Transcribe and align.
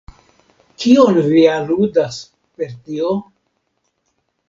Kion 0.83 1.19
vi 1.27 1.45
aludas 1.57 2.19
per 2.57 2.75
tio? 2.89 3.15